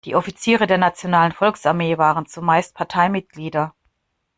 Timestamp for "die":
0.03-0.15